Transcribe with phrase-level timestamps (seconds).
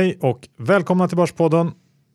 [0.00, 1.72] Hej och välkomna till Börspodden.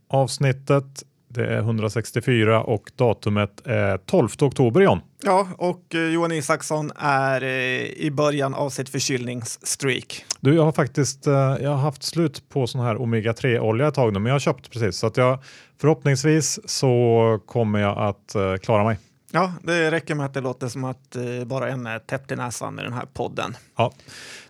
[0.09, 4.99] Avsnittet det är 164 och datumet är 12 oktober John.
[5.23, 7.49] Ja, och eh, Johan Isaksson är eh,
[7.83, 10.25] i början av sitt förkylningsstreak.
[10.39, 13.93] Du, jag har faktiskt eh, jag har haft slut på sån här omega-3 olja ett
[13.93, 15.39] tag nu, men jag har köpt precis så att jag
[15.81, 18.97] förhoppningsvis så kommer jag att klara mig.
[19.35, 22.35] Ja, det räcker med att det låter som att eh, bara en är täppt i
[22.35, 23.57] näsan med den här podden.
[23.77, 23.93] Ja.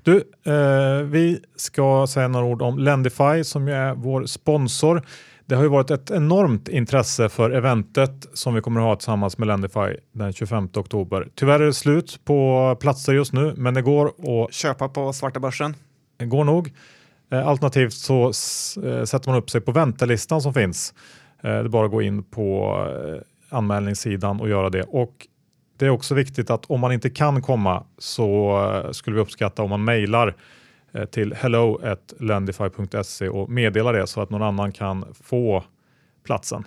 [0.03, 5.01] Du, eh, vi ska säga några ord om Lendify som ju är vår sponsor.
[5.45, 9.37] Det har ju varit ett enormt intresse för eventet som vi kommer att ha tillsammans
[9.37, 11.27] med Lendify den 25 oktober.
[11.35, 15.39] Tyvärr är det slut på platser just nu, men det går att Köpa på svarta
[15.39, 15.75] börsen.
[16.17, 16.73] Det går nog.
[17.31, 20.93] Eh, Alternativt så eh, sätter man upp sig på väntelistan som finns.
[21.41, 22.75] Det är bara att gå in på
[23.49, 24.83] anmälningssidan och göra det.
[24.83, 25.27] Och
[25.77, 29.63] det är också viktigt att om man inte kan komma så eh, skulle vi uppskatta
[29.63, 30.35] om man mejlar
[30.93, 35.63] eh, till hello.lendify.se och meddelar det så att någon annan kan få
[36.23, 36.63] platsen.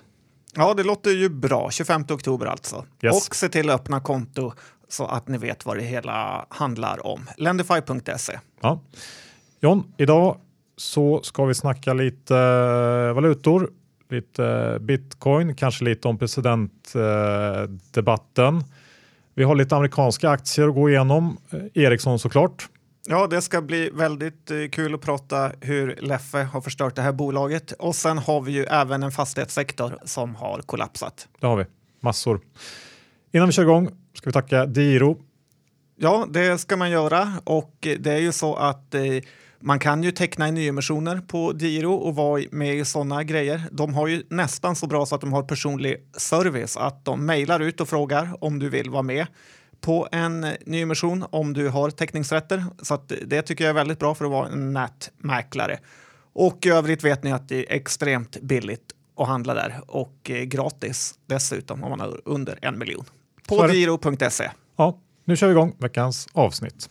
[0.55, 1.71] Ja, det låter ju bra.
[1.71, 2.85] 25 oktober alltså.
[3.01, 3.27] Yes.
[3.27, 4.53] Och se till att öppna konto
[4.87, 7.25] så att ni vet vad det hela handlar om.
[7.37, 8.39] Lendify.se.
[8.61, 8.81] Ja.
[9.59, 10.37] John, idag
[10.77, 13.69] så ska vi snacka lite eh, valutor,
[14.09, 18.63] lite eh, bitcoin, kanske lite om presidentdebatten.
[19.35, 21.37] Vi har lite amerikanska aktier att gå igenom.
[21.49, 22.69] Eh, Ericsson såklart.
[23.07, 27.11] Ja, det ska bli väldigt eh, kul att prata hur Leffe har förstört det här
[27.11, 27.71] bolaget.
[27.71, 31.27] Och sen har vi ju även en fastighetssektor som har kollapsat.
[31.39, 31.65] Det har vi,
[31.99, 32.41] massor.
[33.31, 35.17] Innan vi kör igång ska vi tacka Diro.
[35.95, 39.01] Ja, det ska man göra och det är ju så att eh,
[39.59, 43.63] man kan ju teckna i nyemissioner på Diro och vara med i sådana grejer.
[43.71, 47.59] De har ju nästan så bra så att de har personlig service, att de mejlar
[47.59, 49.27] ut och frågar om du vill vara med
[49.81, 52.65] på en nyemission om du har teckningsrätter.
[52.81, 55.79] Så det tycker jag är väldigt bra för att vara en nätmäklare.
[56.33, 60.43] Och i övrigt vet ni att det är extremt billigt att handla där och eh,
[60.43, 63.05] gratis dessutom om man har under en miljon.
[63.47, 64.49] På diro.se.
[64.77, 66.89] Ja, nu kör vi igång veckans avsnitt.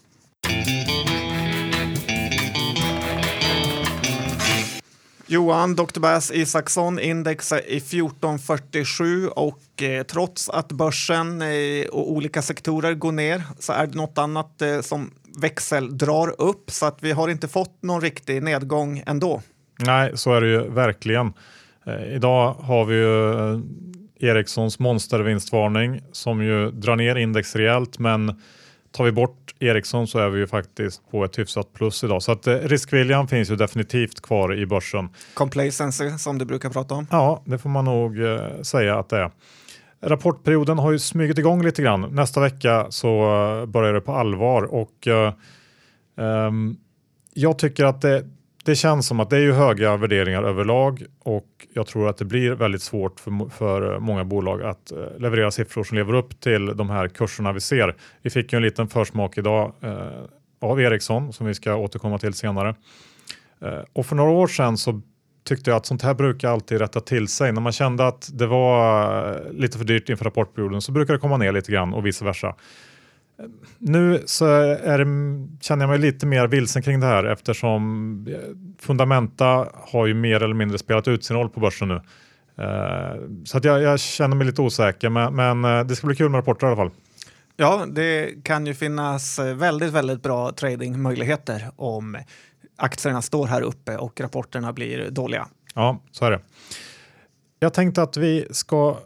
[5.31, 6.01] Johan, Dr.
[6.01, 12.95] Bass Isaksson, index är i 1447 och eh, trots att börsen eh, och olika sektorer
[12.95, 17.13] går ner så är det något annat eh, som växel drar upp så att vi
[17.13, 19.43] har inte fått någon riktig nedgång ändå.
[19.79, 21.33] Nej, så är det ju verkligen.
[21.87, 23.61] Eh, idag har vi ju eh,
[24.31, 28.41] Ericssons monstervinstvarning som ju drar ner index rejält, men
[28.93, 32.23] tar vi bort Ericsson så är vi ju faktiskt på ett hyfsat plus idag.
[32.23, 35.09] Så att eh, riskviljan finns ju definitivt kvar i börsen.
[35.35, 37.07] Complacency som du brukar prata om.
[37.11, 39.31] Ja, det får man nog eh, säga att det är.
[40.01, 42.15] Rapportperioden har ju smugit igång lite grann.
[42.15, 45.33] Nästa vecka så eh, börjar det på allvar och eh,
[46.19, 46.77] ehm,
[47.35, 48.25] jag tycker att det,
[48.69, 52.25] det känns som att det är ju höga värderingar överlag och jag tror att det
[52.25, 56.41] blir väldigt svårt för, för eh, många bolag att eh, leverera siffror som lever upp
[56.41, 57.97] till de här kurserna vi ser.
[58.23, 60.07] Vi fick ju en liten försmak idag eh,
[60.61, 62.75] av Ericsson som vi ska återkomma till senare.
[63.63, 65.01] Eh, och för några år sedan så
[65.45, 67.53] tyckte jag att sånt här brukar alltid rätta till sig.
[67.53, 71.21] När man kände att det var eh, lite för dyrt inför rapportperioden så brukar det
[71.21, 72.55] komma ner lite grann och vice versa.
[73.79, 75.05] Nu så är det,
[75.61, 78.35] känner jag mig lite mer vilsen kring det här eftersom eh,
[78.81, 81.95] Fundamenta har ju mer eller mindre spelat ut sin roll på börsen nu.
[82.65, 86.17] Eh, Så att jag, jag känner mig lite osäker men, men eh, det ska bli
[86.17, 86.91] kul med rapporter i alla fall.
[87.57, 92.17] Ja, det kan ju finnas väldigt, väldigt bra tradingmöjligheter om
[92.77, 95.47] aktierna står här uppe och rapporterna blir dåliga.
[95.75, 96.41] Ja, så är det.
[97.61, 98.99] Jag tänkte att vi ska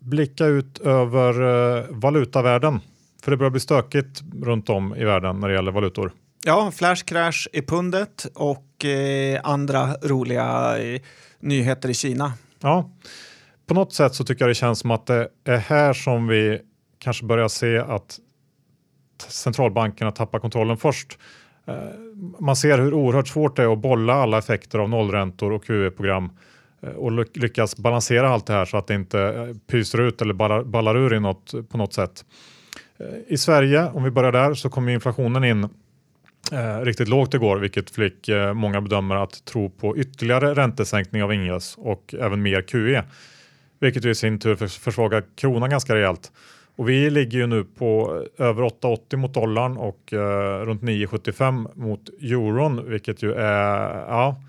[0.00, 2.80] blicka ut över valutavärlden.
[3.22, 6.12] För det börjar bli stökigt runt om i världen när det gäller valutor.
[6.44, 11.00] Ja, flash crash i pundet och eh, andra roliga eh,
[11.40, 12.32] nyheter i Kina.
[12.60, 12.90] Ja,
[13.66, 16.60] på något sätt så tycker jag det känns som att det är här som vi
[16.98, 18.18] kanske börjar se att
[19.28, 21.18] centralbankerna tappar kontrollen först.
[21.66, 21.74] Eh,
[22.38, 26.30] Man ser hur oerhört svårt det är att bolla alla effekter av nollräntor och QE-program
[26.82, 30.22] eh, och ly- lyckas balansera allt det här så att det inte eh, pyser ut
[30.22, 32.24] eller ballar, ballar ur i något, på något sätt.
[33.00, 35.64] Eh, I Sverige, om vi börjar där, så kom inflationen in
[36.52, 41.32] eh, riktigt lågt igår, vilket fick eh, många bedömare att tro på ytterligare räntesänkning av
[41.32, 43.04] Ingves och även mer QE,
[43.80, 46.32] vilket i sin tur försvagar kronan ganska rejält.
[46.78, 51.68] Och vi ligger ju nu på eh, över 8,80 mot dollarn och eh, runt 9,75
[51.74, 54.42] mot euron, vilket ju är, ja,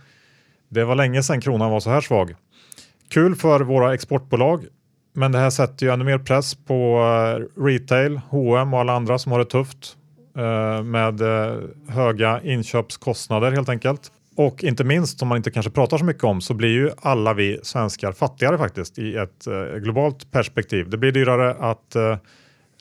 [0.69, 2.35] det var länge sedan kronan var så här svag.
[3.09, 4.65] Kul för våra exportbolag,
[5.19, 9.19] men det här sätter ju ännu mer press på eh, retail, H&M och alla andra
[9.19, 9.97] som har det tufft
[10.37, 14.11] eh, med eh, höga inköpskostnader helt enkelt.
[14.35, 17.33] Och inte minst, som man inte kanske pratar så mycket om, så blir ju alla
[17.33, 19.47] vi svenskar fattigare faktiskt i ett
[19.83, 20.89] globalt perspektiv.
[20.89, 21.95] Det blir dyrare att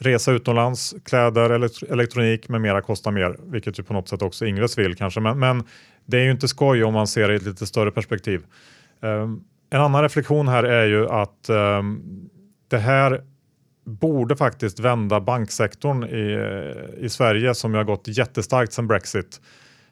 [0.00, 1.50] resa utomlands, kläder,
[1.92, 5.20] elektronik med mera kostar mer, vilket ju på något sätt också Ingves vill kanske.
[5.20, 5.64] Men, men,
[6.06, 8.42] det är ju inte skoj om man ser det i ett lite större perspektiv.
[9.02, 9.40] Ehm,
[9.70, 12.02] en annan reflektion här är ju att um,
[12.68, 13.22] det här
[13.84, 19.40] borde faktiskt vända banksektorn i, i Sverige som ju har gått jättestarkt sedan Brexit.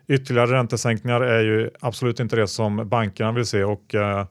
[0.09, 4.25] Ytterligare räntesänkningar är ju absolut inte det som bankerna vill se och uh,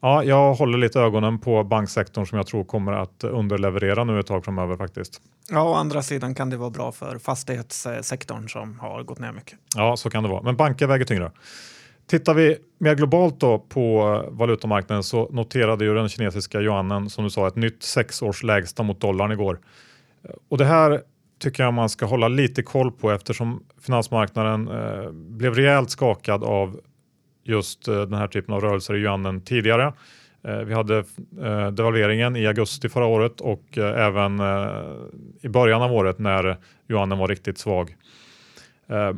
[0.00, 4.26] ja, jag håller lite ögonen på banksektorn som jag tror kommer att underleverera nu ett
[4.26, 5.20] tag framöver faktiskt.
[5.50, 9.58] Ja, å andra sidan kan det vara bra för fastighetssektorn som har gått ner mycket.
[9.76, 10.42] Ja, så kan det vara.
[10.42, 11.30] Men banker väger tyngre.
[12.12, 17.30] Tittar vi mer globalt då på valutamarknaden så noterade ju den kinesiska yuanen som du
[17.30, 19.58] sa ett nytt sexårs lägsta mot dollarn igår.
[20.48, 21.00] Och det här
[21.38, 26.80] tycker jag man ska hålla lite koll på eftersom finansmarknaden eh, blev rejält skakad av
[27.44, 29.92] just eh, den här typen av rörelser i yuanen tidigare.
[30.44, 30.98] Eh, vi hade
[31.42, 34.82] eh, devalveringen i augusti förra året och eh, även eh,
[35.42, 36.56] i början av året när
[36.88, 37.96] yuanen var riktigt svag.
[38.88, 39.12] Eh,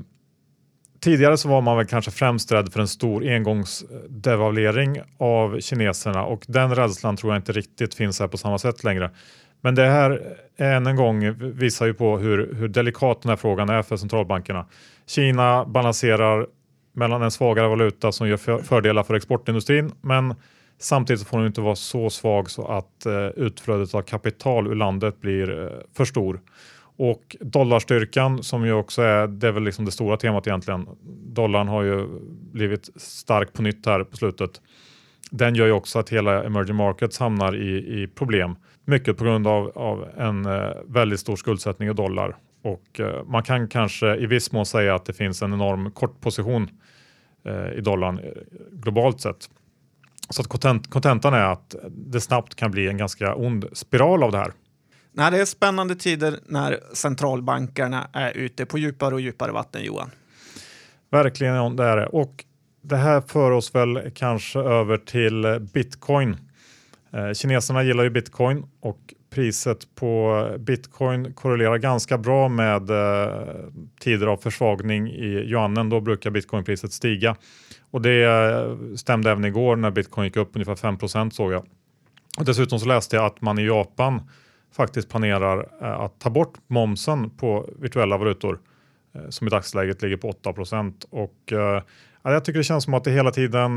[1.04, 6.44] Tidigare så var man väl kanske främst rädd för en stor engångsdevalvering av kineserna och
[6.48, 9.10] den rädslan tror jag inte riktigt finns här på samma sätt längre.
[9.60, 13.36] Men det här eh, än en gång visar ju på hur, hur delikat den här
[13.36, 14.66] frågan är för centralbankerna.
[15.06, 16.46] Kina balanserar
[16.92, 20.34] mellan en svagare valuta som gör för, fördelar för exportindustrin men
[20.78, 25.20] samtidigt får den inte vara så svag så att eh, utflödet av kapital ur landet
[25.20, 26.40] blir eh, för stor.
[26.96, 30.88] Och dollarstyrkan som ju också är, det är väl liksom det stora temat egentligen.
[31.26, 32.06] Dollarn har ju
[32.52, 34.60] blivit stark på nytt här på slutet.
[35.30, 38.56] Den gör ju också att hela emerging markets hamnar i, i problem.
[38.84, 42.36] Mycket på grund av, av en eh, väldigt stor skuldsättning i dollar.
[42.62, 46.70] Och eh, man kan kanske i viss mån säga att det finns en enorm kortposition
[47.44, 48.30] eh, i dollarn eh,
[48.72, 49.50] globalt sett.
[50.30, 50.48] Så att
[50.88, 54.52] kontentan är att det snabbt kan bli en ganska ond spiral av det här.
[55.16, 60.10] Nej, det är spännande tider när centralbankerna är ute på djupare och djupare vatten, Johan.
[61.10, 62.06] Verkligen, det är det.
[62.06, 62.44] Och
[62.82, 66.36] det här för oss väl kanske över till bitcoin.
[67.12, 68.98] Eh, kineserna gillar ju bitcoin och
[69.30, 73.48] priset på bitcoin korrelerar ganska bra med eh,
[74.00, 75.88] tider av försvagning i yuanen.
[75.88, 77.36] Då brukar bitcoinpriset stiga
[77.90, 81.66] och det eh, stämde även igår när bitcoin gick upp ungefär 5 såg jag.
[82.38, 84.20] Och dessutom så läste jag att man i Japan
[84.76, 88.58] faktiskt planerar eh, att ta bort momsen på virtuella valutor
[89.14, 90.54] eh, som i dagsläget ligger på 8
[91.10, 91.82] och eh,
[92.22, 93.76] jag tycker det känns som att det hela tiden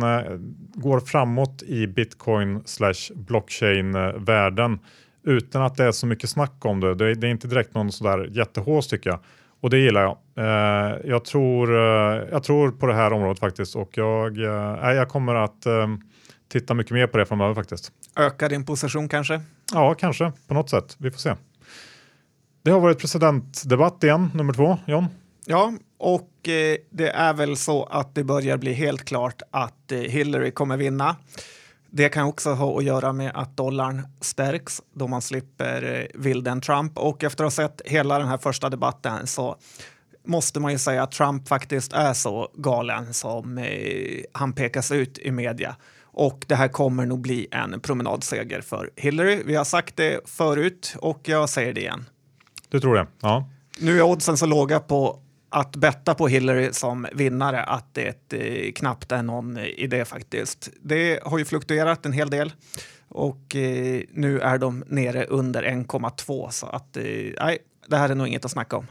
[0.73, 3.91] går framåt i bitcoin slash blockchain
[4.25, 4.79] världen
[5.23, 6.95] utan att det är så mycket snack om det.
[6.95, 9.19] Det är, det är inte direkt någon sådär jättehås tycker jag
[9.61, 10.17] och det gillar jag.
[11.05, 11.73] jag, tror,
[12.31, 15.65] jag tror på det här området faktiskt och jag, jag kommer att
[16.49, 17.91] titta mycket mer på det framöver faktiskt.
[18.15, 19.41] Öka din position kanske?
[19.73, 20.95] Ja, kanske på något sätt.
[20.99, 21.35] Vi får se.
[22.63, 25.05] Det har varit presidentdebatt igen, nummer två, John.
[25.45, 29.99] Ja, och eh, det är väl så att det börjar bli helt klart att eh,
[29.99, 31.15] Hillary kommer vinna.
[31.89, 36.61] Det kan också ha att göra med att dollarn stärks då man slipper eh, vilden
[36.61, 36.97] Trump.
[36.97, 39.57] Och efter att ha sett hela den här första debatten så
[40.25, 45.17] måste man ju säga att Trump faktiskt är så galen som eh, han pekas ut
[45.17, 45.75] i media.
[46.17, 49.43] Och det här kommer nog bli en promenadseger för Hillary.
[49.45, 52.05] Vi har sagt det förut och jag säger det igen.
[52.69, 53.07] Du tror det?
[53.21, 53.49] Ja.
[53.79, 55.19] Nu är oddsen så låga på
[55.49, 60.69] att betta på Hillary som vinnare att det eh, knappt är någon idé faktiskt.
[60.81, 62.53] Det har ju fluktuerat en hel del
[63.07, 67.03] och eh, nu är de nere under 1,2 så att eh,
[67.39, 67.57] nej,
[67.87, 68.87] det här är nog inget att snacka om.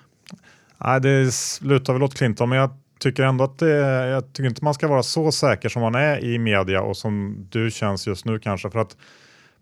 [0.79, 3.71] Nej, det lutar väl åt Clinton, men jag tycker ändå att det,
[4.07, 7.47] jag tycker inte man ska vara så säker som man är i media och som
[7.51, 8.71] du känns just nu kanske.
[8.71, 8.97] För att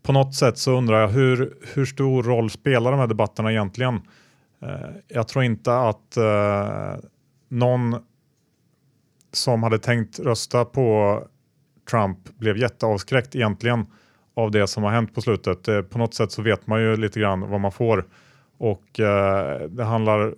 [0.02, 4.00] på något sätt så undrar jag hur, hur stor roll spelar de här debatterna egentligen?
[4.62, 6.94] Eh, jag tror inte att eh,
[7.48, 7.96] någon
[9.32, 11.22] som hade tänkt rösta på
[11.90, 13.86] Trump blev jätteavskräckt egentligen
[14.36, 15.68] av det som har hänt på slutet.
[15.68, 18.06] Eh, på något sätt så vet man ju lite grann vad man får
[18.58, 20.34] och eh, det handlar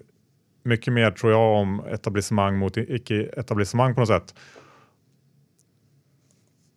[0.66, 4.34] mycket mer tror jag om etablissemang mot icke-etablissemang på något sätt.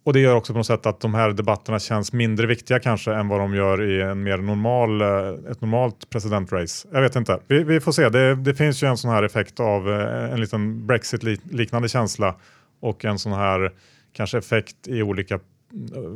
[0.04, 3.14] Och det gör också på något sätt att de här debatterna känns mindre viktiga kanske
[3.14, 6.88] än vad de gör i en mer normal, eh, ett normalt presidentrace.
[6.92, 8.10] Jag vet inte, vi, vi får se.
[8.10, 12.36] Det, det, finns ju en sån här effekt av eh, en liten Brexit-liknande känsla
[12.80, 13.72] och en sån här
[14.14, 15.40] kanske effekt i olika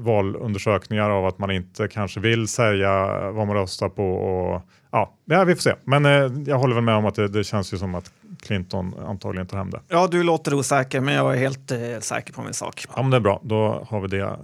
[0.04, 4.14] valundersökningar av att man inte kanske vill säga vad man röstar på.
[4.14, 5.76] Och, ja, ja, vi får se.
[5.84, 8.94] Men eh, jag håller väl med om att det, det, känns ju som att Clinton
[9.08, 9.82] antagligen tar hem det.
[9.88, 12.86] Ja, du låter osäker, men jag är helt eh, säker på min sak.
[12.96, 13.42] Ja, men det är bra.
[13.44, 14.38] Då har vi det eh,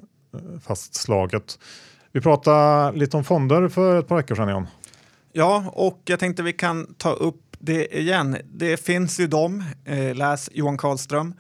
[0.66, 1.60] fastslaget.
[2.12, 4.68] Vi pratade lite om fonder för ett par veckor sedan, Jan.
[5.34, 8.38] Ja, och jag tänkte vi kan ta upp det igen.
[8.46, 11.34] Det finns ju de, eh, läs Johan Karlström,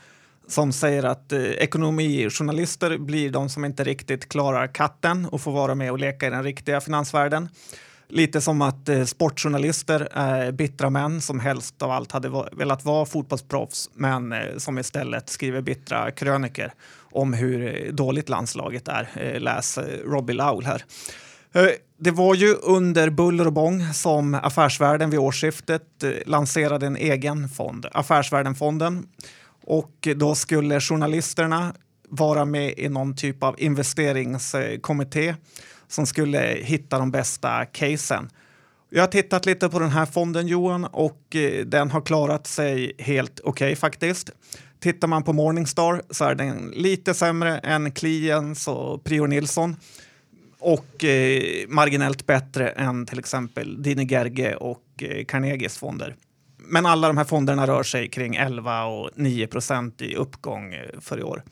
[0.49, 5.75] som säger att eh, ekonomijournalister blir de som inte riktigt klarar katten och får vara
[5.75, 7.49] med och leka i den riktiga finansvärlden.
[8.11, 13.05] Lite som att eh, sportjournalister är bittra män som helst av allt hade velat vara
[13.05, 16.73] fotbollsproffs men eh, som istället skriver bittra kröniker
[17.11, 19.09] om hur eh, dåligt landslaget är.
[19.15, 20.83] Eh, läs eh, Robbie Lowell här.
[21.53, 26.97] Eh, det var ju under buller och bång som Affärsvärlden vid årsskiftet eh, lanserade en
[26.97, 29.07] egen fond, Affärsvärldenfonden.
[29.69, 31.73] Och då skulle journalisterna
[32.09, 35.35] vara med i någon typ av investeringskommitté
[35.87, 38.29] som skulle hitta de bästa casen.
[38.89, 42.95] Jag har tittat lite på den här fonden Johan och eh, den har klarat sig
[42.97, 44.29] helt okej okay, faktiskt.
[44.79, 49.75] Tittar man på Morningstar så är den lite sämre än Kliens och Prior Nilsson
[50.59, 56.15] och eh, marginellt bättre än till exempel Dini Gerge och eh, Carnegies fonder.
[56.69, 60.99] Men alla de här fonderna rör sig kring 11 och 9 procent i uppgång eh,
[60.99, 61.43] för i år.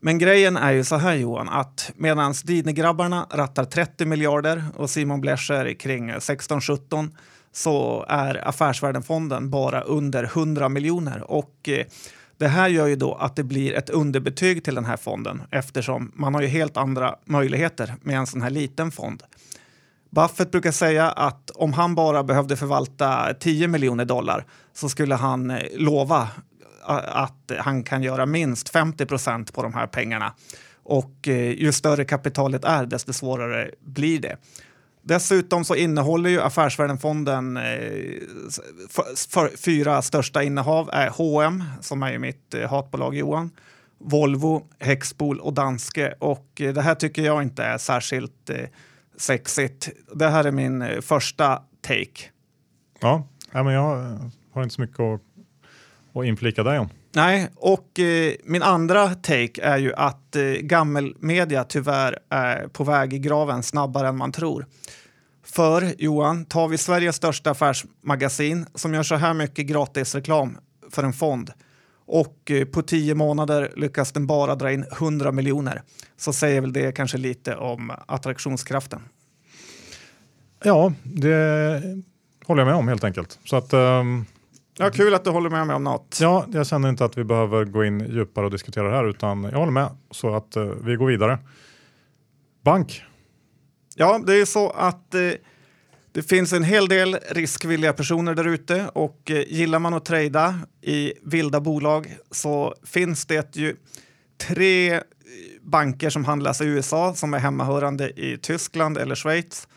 [0.00, 5.20] Men grejen är ju så här Johan, att medan Dini-grabbarna rattar 30 miljarder och Simon
[5.20, 7.10] Blecher kring 16-17
[7.52, 11.30] så är Affärsvärdenfonden bara under 100 miljoner.
[11.30, 11.86] Och eh,
[12.38, 16.12] det här gör ju då att det blir ett underbetyg till den här fonden eftersom
[16.14, 19.22] man har ju helt andra möjligheter med en sån här liten fond.
[20.10, 25.50] Buffett brukar säga att om han bara behövde förvalta 10 miljoner dollar så skulle han
[25.50, 26.28] eh, lova
[26.88, 30.32] eh, att han kan göra minst 50 procent på de här pengarna.
[30.82, 34.36] Och eh, ju större kapitalet är, desto svårare blir det.
[35.02, 37.58] Dessutom så innehåller ju Affärsvärlden-fonden
[38.90, 43.50] för, för, fyra största innehav är H&M som är ju mitt hatbolag Johan,
[43.98, 46.14] Volvo, Hexpol och Danske.
[46.18, 48.56] Och det här tycker jag inte är särskilt eh,
[49.16, 49.88] sexigt.
[50.14, 52.30] Det här är min eh, första take.
[53.00, 54.18] Ja, men jag
[54.52, 55.20] har inte så mycket att,
[56.14, 56.88] att inflika där om.
[57.12, 63.12] Nej, och eh, min andra take är ju att eh, gammelmedia tyvärr är på väg
[63.12, 64.66] i graven snabbare än man tror.
[65.44, 70.58] För Johan, tar vi Sveriges största affärsmagasin som gör så här mycket gratisreklam
[70.90, 71.52] för en fond
[72.06, 75.82] och eh, på tio månader lyckas den bara dra in 100 miljoner
[76.16, 79.00] så säger väl det kanske lite om attraktionskraften.
[80.64, 81.82] Ja, det
[82.46, 83.38] håller jag med om helt enkelt.
[83.44, 84.26] Så att, um,
[84.78, 86.18] ja, kul att du håller med mig om något.
[86.20, 89.44] Ja, jag känner inte att vi behöver gå in djupare och diskutera det här utan
[89.44, 91.38] jag håller med så att uh, vi går vidare.
[92.64, 93.02] Bank.
[93.94, 95.32] Ja, det är så att uh,
[96.16, 100.60] det finns en hel del riskvilliga personer där ute och uh, gillar man att trada
[100.82, 103.76] i vilda bolag så finns det ju
[104.48, 105.00] tre
[105.62, 109.68] banker som handlas i USA som är hemmahörande i Tyskland eller Schweiz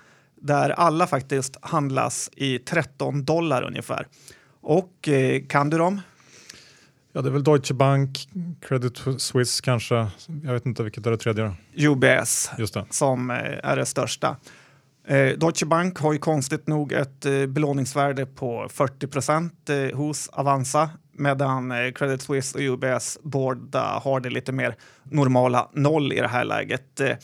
[0.42, 4.08] där alla faktiskt handlas i 13 dollar ungefär.
[4.62, 6.02] Och eh, kan du dem?
[7.14, 8.30] Ja, det är väl Deutsche Bank,
[8.62, 10.08] Credit Suisse kanske.
[10.44, 11.54] Jag vet inte vilket är det tredje.
[11.76, 12.86] UBS Just det.
[12.90, 14.38] som eh, är det största.
[15.10, 20.30] Eh, Deutsche Bank har ju konstigt nog ett eh, belåningsvärde på 40 procent eh, hos
[20.30, 26.20] Avanza medan eh, Credit Suisse och UBS båda har det lite mer normala noll i
[26.20, 27.00] det här läget.
[27.00, 27.16] Eh,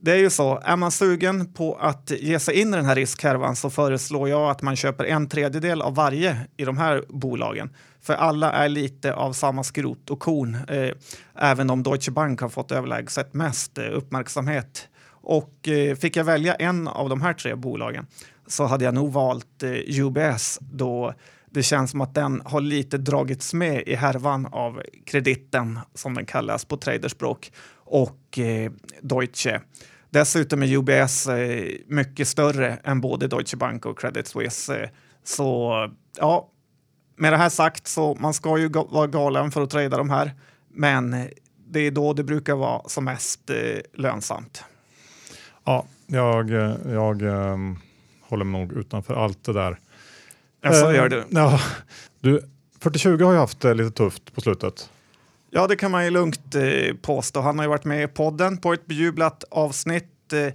[0.00, 2.94] det är ju så, är man sugen på att ge sig in i den här
[2.94, 7.70] riskhärvan så föreslår jag att man köper en tredjedel av varje i de här bolagen.
[8.02, 10.90] För alla är lite av samma skrot och korn, eh,
[11.34, 14.88] även om Deutsche Bank har fått överlägset mest eh, uppmärksamhet.
[15.28, 18.06] Och eh, fick jag välja en av de här tre bolagen
[18.46, 21.14] så hade jag nog valt eh, UBS då
[21.50, 26.26] det känns som att den har lite dragits med i härvan av krediten som den
[26.26, 29.60] kallas på traderspråk och eh, Deutsche.
[30.10, 34.90] Dessutom är UBS eh, mycket större än både Deutsche Bank och Credit Suisse.
[35.24, 35.72] så
[36.18, 36.50] ja,
[37.16, 40.34] med det här sagt så man ska ju vara galen för att trada de här.
[40.68, 41.26] Men eh,
[41.70, 43.56] det är då det brukar vara som mest eh,
[43.94, 44.64] lönsamt.
[45.68, 46.50] Ja, jag,
[46.86, 47.78] jag um,
[48.22, 49.78] håller nog utanför allt det där.
[50.60, 51.24] Ja, så gör du.
[51.30, 51.60] Ja,
[52.20, 52.42] du
[52.80, 54.90] 4020 har ju haft det lite tufft på slutet.
[55.50, 57.40] Ja, det kan man ju lugnt eh, påstå.
[57.40, 60.32] Han har ju varit med i podden på ett bejublat avsnitt.
[60.32, 60.54] Eh,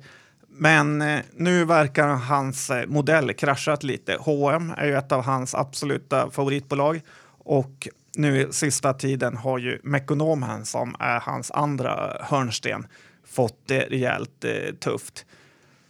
[0.50, 4.18] men eh, nu verkar hans eh, modell kraschat lite.
[4.20, 10.66] H&M är ju ett av hans absoluta favoritbolag och nu sista tiden har ju Mekonomen
[10.66, 12.88] som är hans andra hörnsten
[13.34, 15.26] fått det rejält eh, tufft.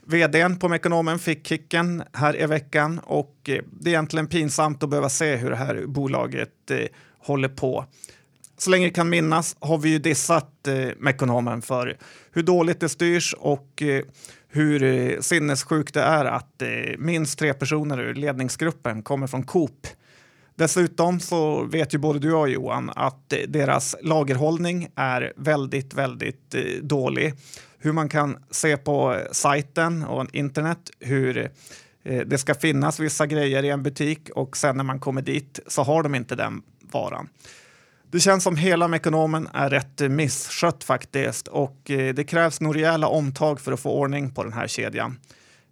[0.06, 4.90] Vdn på Mekonomen fick kicken här i veckan och eh, det är egentligen pinsamt att
[4.90, 6.88] behöva se hur det här bolaget eh,
[7.20, 7.86] håller på.
[8.58, 11.98] Så länge jag kan minnas har vi ju dissat eh, Mekonomen för
[12.32, 14.04] hur dåligt det styrs och eh,
[14.48, 19.88] hur eh, sinnessjukt det är att eh, minst tre personer ur ledningsgruppen kommer från Coop.
[20.56, 26.62] Dessutom så vet ju både du och Johan att deras lagerhållning är väldigt, väldigt eh,
[26.82, 27.34] dålig.
[27.78, 31.52] Hur man kan se på sajten och internet hur
[32.04, 35.60] eh, det ska finnas vissa grejer i en butik och sen när man kommer dit
[35.68, 37.30] så har de inte den varan.
[38.12, 43.08] Det känns som hela Mekonomen är rätt misskött faktiskt och eh, det krävs nog rejäla
[43.08, 45.20] omtag för att få ordning på den här kedjan.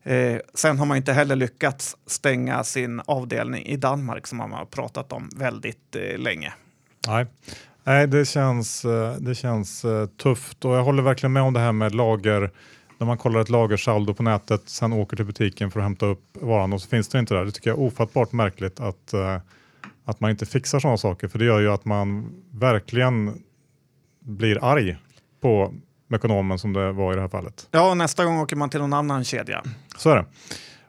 [0.04, 4.66] Eh, sen har man inte heller lyckats stänga sin avdelning i Danmark som man har
[4.66, 6.54] pratat om väldigt eh, länge.
[7.08, 7.26] Nej.
[7.84, 11.60] Nej, det känns, eh, det känns eh, tufft och jag håller verkligen med om det
[11.60, 12.52] här med lager.
[12.98, 16.24] När man kollar ett lagersaldo på nätet, sen åker till butiken för att hämta upp
[16.34, 17.46] varan och så finns det inte där.
[17.46, 19.38] Det tycker jag är ofattbart märkligt att eh,
[20.06, 21.28] att man inte fixar sådana saker.
[21.28, 23.44] För det gör ju att man verkligen
[24.20, 24.98] blir arg
[25.42, 25.74] på
[26.12, 27.68] Mekonomen som det var i det här fallet.
[27.72, 29.64] Ja, nästa gång åker man till någon annan kedja.
[29.98, 30.26] Så är det.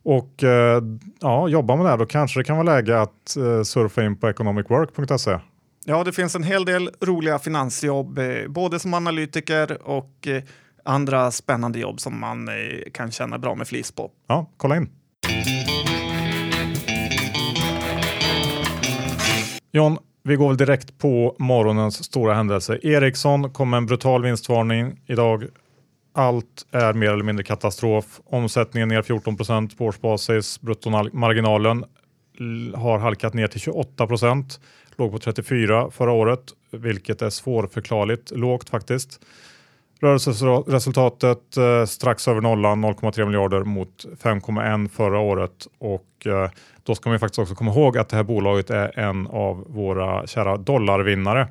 [0.03, 0.83] Och eh,
[1.21, 4.29] ja, jobbar man där då kanske det kan vara läge att eh, surfa in på
[4.29, 5.39] economicwork.se.
[5.85, 10.29] Ja, det finns en hel del roliga finansjobb, eh, både som analytiker och
[10.85, 12.49] andra spännande jobb som man
[12.93, 14.11] kan tjäna bra med flis på.
[14.27, 14.89] Ja, kolla in.
[19.73, 22.79] John, vi går väl direkt på morgonens stora händelse.
[22.83, 25.45] Ericsson kom med en brutal vinstvarning idag.
[26.15, 28.21] Allt är mer eller mindre katastrof.
[28.25, 30.61] Omsättningen ner 14 procent på årsbasis.
[30.61, 31.85] Bruttomarginalen
[32.75, 34.61] har halkat ner till 28 procent.
[34.97, 39.21] Låg på 34 förra året, vilket är svårförklarligt lågt faktiskt.
[40.03, 46.51] Rörelseresultatet eh, strax över nollan, 0,3 miljarder mot 5,1 förra året och eh,
[46.83, 50.27] då ska man faktiskt också komma ihåg att det här bolaget är en av våra
[50.27, 51.49] kära dollarvinnare.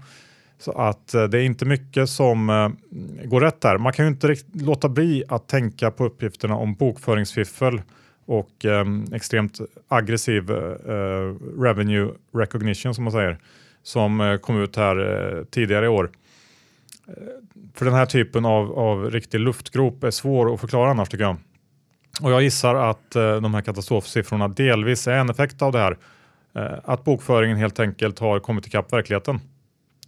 [0.60, 2.70] Så att eh, det är inte mycket som eh,
[3.26, 3.78] går rätt där.
[3.78, 7.82] Man kan ju inte låta bli att tänka på uppgifterna om bokföringsfiffel
[8.26, 13.38] och eh, extremt aggressiv eh, revenue recognition som man säger
[13.84, 14.98] som eh, kom ut här
[15.38, 16.10] eh, tidigare i år.
[17.74, 21.38] För den här typen av, av riktig luftgrop är svår att förklara annars tycker jag.
[22.22, 25.98] Och jag gissar att eh, de här katastrofsiffrorna delvis är en effekt av det här.
[26.56, 29.40] Eh, att bokföringen helt enkelt har kommit ikapp verkligheten.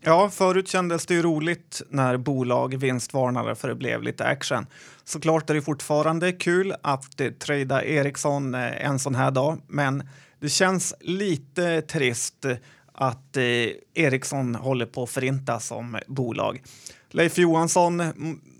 [0.01, 4.65] Ja, förut kändes det ju roligt när bolag vinstvarnade för det blev lite action.
[5.03, 10.09] Såklart är det fortfarande kul att eh, trada Ericsson eh, en sån här dag, men
[10.39, 12.45] det känns lite trist
[12.93, 13.43] att eh,
[13.93, 16.61] Ericsson håller på att förintas som bolag.
[17.09, 18.03] Leif Johansson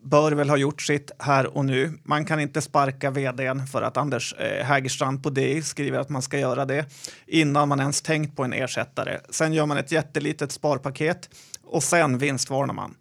[0.04, 2.00] bör väl ha gjort sitt här och nu.
[2.04, 6.22] Man kan inte sparka vdn för att Anders eh, Hägerstrand på DI skriver att man
[6.22, 6.86] ska göra det
[7.28, 9.20] innan man ens tänkt på en ersättare.
[9.30, 11.30] Sen gör man ett jättelitet sparpaket
[11.64, 12.96] och sen vinstvarnar man.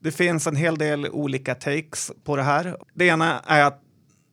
[0.00, 2.76] Det finns en hel del olika takes på det här.
[2.94, 3.80] Det ena är att,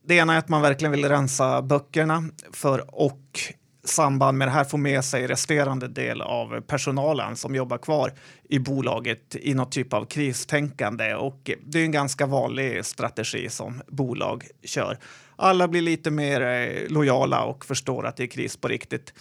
[0.06, 3.40] det ena är att man verkligen vill rensa böckerna för och
[3.88, 8.12] samband med det här få med sig resterande del av personalen som jobbar kvar
[8.48, 11.14] i bolaget i något typ av kristänkande.
[11.14, 14.98] Och det är en ganska vanlig strategi som bolag kör.
[15.36, 19.14] Alla blir lite mer eh, lojala och förstår att det är kris på riktigt.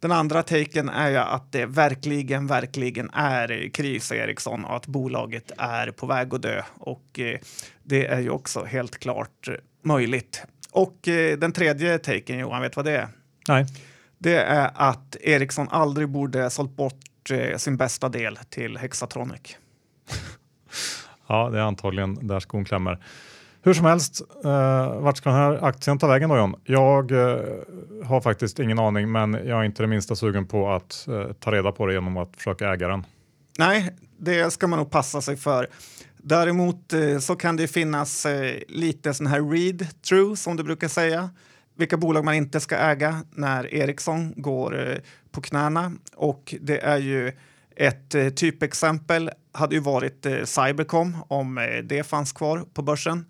[0.00, 4.86] Den andra taken är ju att det verkligen, verkligen är kris i Ericsson och att
[4.86, 6.62] bolaget är på väg att dö.
[6.78, 7.38] Och eh,
[7.82, 9.48] det är ju också helt klart
[9.84, 10.42] möjligt.
[10.70, 13.08] Och eh, den tredje taken, Johan, vet vad det är?
[13.48, 13.66] Nej
[14.24, 19.56] det är att Ericsson aldrig borde sålt bort eh, sin bästa del till Hexatronic.
[21.26, 23.04] ja, det är antagligen där skon klämmer.
[23.62, 26.54] Hur som helst, eh, vart ska den här aktien ta vägen då John?
[26.64, 27.38] Jag eh,
[28.04, 31.52] har faktiskt ingen aning, men jag är inte det minsta sugen på att eh, ta
[31.52, 33.06] reda på det genom att försöka äga den.
[33.58, 35.68] Nej, det ska man nog passa sig för.
[36.16, 41.30] Däremot eh, så kan det finnas eh, lite sån här read-through som du brukar säga
[41.76, 44.96] vilka bolag man inte ska äga när Ericsson går eh,
[45.30, 45.92] på knäna.
[46.14, 47.32] Och det är ju
[47.76, 53.24] ett eh, typexempel hade ju varit eh, Cybercom om det fanns kvar på börsen.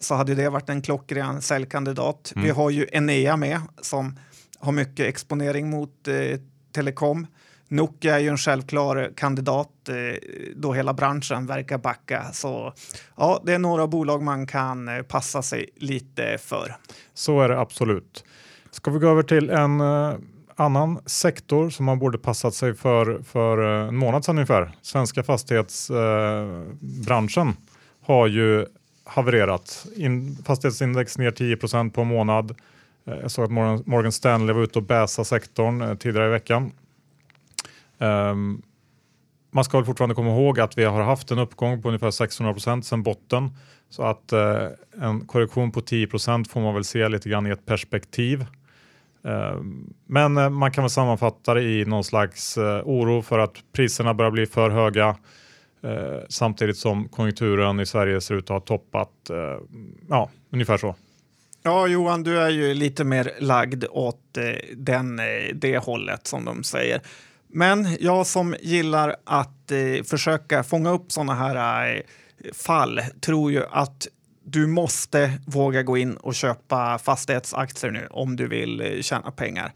[0.00, 2.32] Så hade det varit en klockren säljkandidat.
[2.36, 2.44] Mm.
[2.44, 4.18] Vi har ju Enea med som
[4.58, 6.08] har mycket exponering mot
[6.72, 7.26] telekom.
[7.74, 9.94] Nokia är ju en självklar eh, kandidat eh,
[10.56, 12.24] då hela branschen verkar backa.
[12.32, 12.72] Så
[13.16, 16.76] ja, det är några bolag man kan eh, passa sig lite för.
[17.14, 18.24] Så är det absolut.
[18.70, 19.80] Ska vi gå över till en
[20.56, 24.72] annan sektor som man borde passat sig för för en månad sedan ungefär.
[24.82, 27.56] Svenska fastighetsbranschen
[28.02, 28.66] har ju
[29.04, 29.86] havererat.
[29.96, 32.54] In, fastighetsindex ner 10% på en månad.
[33.04, 33.50] Jag såg att
[33.86, 36.72] Morgan, Stanley var ute och bäsa sektorn tidigare i veckan.
[38.04, 38.62] Um,
[39.54, 42.52] man ska väl fortfarande komma ihåg att vi har haft en uppgång på ungefär 600
[42.52, 43.50] procent sedan botten.
[43.88, 44.66] Så att eh,
[45.00, 48.46] en korrektion på 10 procent får man väl se lite grann i ett perspektiv.
[49.24, 49.54] Ehm, eh,
[50.06, 54.30] men man kan väl sammanfatta det i någon slags eh, oro för att priserna börjar
[54.30, 55.16] bli för höga
[55.82, 59.30] eh, samtidigt som konjunkturen i Sverige ser ut att ha toppat.
[59.30, 59.58] Eh,
[60.08, 60.94] ja, ungefär så.
[61.62, 65.20] Ja, Johan, du är ju lite mer lagd åt eh, den,
[65.54, 67.00] det hållet som de säger.
[67.56, 73.62] Men jag som gillar att eh, försöka fånga upp sådana här eh, fall tror ju
[73.70, 74.08] att
[74.44, 79.72] du måste våga gå in och köpa fastighetsaktier nu om du vill eh, tjäna pengar.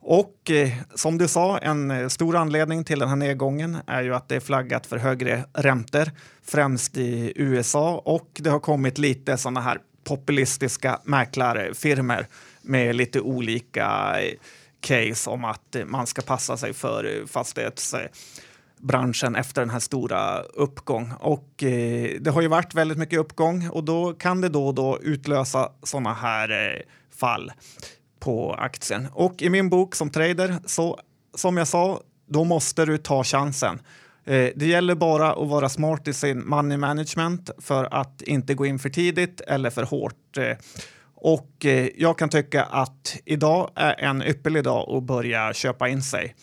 [0.00, 4.14] Och eh, som du sa, en eh, stor anledning till den här nedgången är ju
[4.14, 6.10] att det är flaggat för högre räntor,
[6.42, 12.26] främst i USA och det har kommit lite sådana här populistiska mäklarfirmor
[12.62, 14.32] med lite olika eh,
[14.80, 21.12] case om att man ska passa sig för fastighetsbranschen efter den här stora uppgång.
[21.20, 24.74] Och eh, det har ju varit väldigt mycket uppgång och då kan det då och
[24.74, 26.80] då utlösa sådana här eh,
[27.16, 27.52] fall
[28.20, 29.08] på aktien.
[29.12, 31.00] Och i min bok som trader, så
[31.34, 33.80] som jag sa, då måste du ta chansen.
[34.24, 38.66] Eh, det gäller bara att vara smart i sin money management för att inte gå
[38.66, 40.36] in för tidigt eller för hårt.
[40.36, 40.56] Eh,
[41.20, 46.02] och eh, jag kan tycka att idag är en ypperlig dag att börja köpa in
[46.02, 46.34] sig.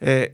[0.00, 0.24] Eh,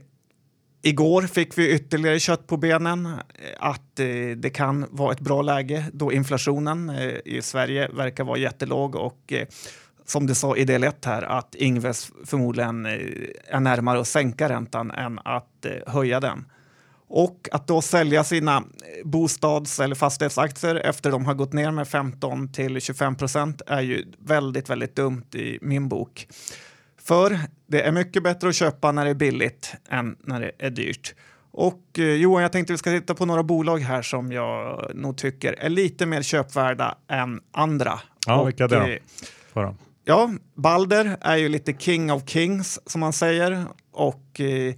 [0.81, 3.11] igår fick vi ytterligare kött på benen eh,
[3.59, 8.37] att eh, det kan vara ett bra läge då inflationen eh, i Sverige verkar vara
[8.37, 9.47] jättelåg och eh,
[10.05, 14.91] som du sa i del 1 här att Ingves förmodligen är närmare att sänka räntan
[14.91, 16.45] än att höja den.
[17.09, 18.63] Och att då sälja sina
[19.03, 24.05] bostads eller fastighetsaktier efter de har gått ner med 15 till 25 procent är ju
[24.19, 26.27] väldigt, väldigt dumt i min bok.
[27.01, 30.69] För det är mycket bättre att köpa när det är billigt än när det är
[30.69, 31.15] dyrt.
[31.51, 35.17] Och eh, Johan, jag tänkte vi ska titta på några bolag här som jag nog
[35.17, 37.99] tycker är lite mer köpvärda än andra.
[38.27, 38.99] Ja, vilka är det
[39.53, 39.61] då?
[39.61, 39.71] Eh,
[40.05, 44.73] ja, Balder är ju lite king of kings som man säger och eh,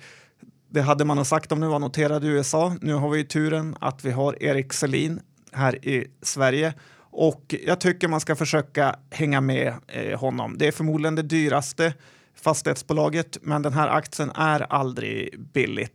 [0.69, 2.75] det hade man nog sagt om det var noterad i USA.
[2.81, 5.19] Nu har vi ju turen att vi har Erik Selin
[5.51, 6.73] här i Sverige
[7.11, 10.55] och jag tycker man ska försöka hänga med eh, honom.
[10.57, 11.93] Det är förmodligen det dyraste
[12.35, 15.89] fastighetsbolaget, men den här aktien är aldrig billig.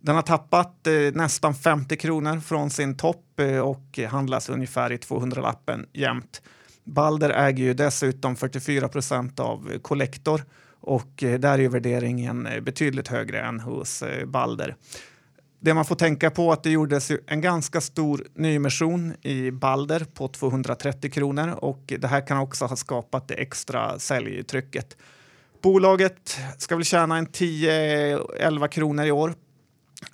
[0.00, 4.96] Den har tappat eh, nästan 50 kronor från sin topp eh, och handlas ungefär i
[4.96, 6.42] 200-lappen jämt.
[6.84, 10.42] Balder äger ju dessutom 44 procent av Collector
[10.80, 14.76] och eh, där är värderingen eh, betydligt högre än hos eh, Balder.
[15.62, 20.06] Det man får tänka på är att det gjordes en ganska stor nyemission i Balder
[20.14, 24.96] på 230 kronor och det här kan också ha skapat det extra säljtrycket.
[25.62, 29.34] Bolaget ska väl tjäna en 10-11 kronor i år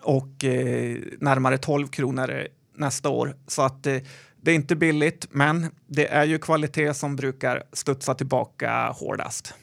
[0.00, 3.36] och eh, närmare 12 kronor nästa år.
[3.46, 3.96] Så att eh,
[4.40, 9.54] det är inte billigt, men det är ju kvalitet som brukar studsa tillbaka hårdast.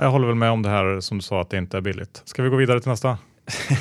[0.00, 2.22] Jag håller väl med om det här som du sa att det inte är billigt.
[2.24, 3.18] Ska vi gå vidare till nästa?